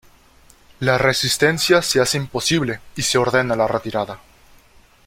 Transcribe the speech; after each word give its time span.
La 0.79 0.97
resistencia 0.97 1.83
se 1.83 2.01
hace 2.01 2.17
imposible 2.17 2.79
y 2.95 3.03
se 3.03 3.19
ordena 3.19 3.55
la 3.55 3.67
retirada. 3.67 4.17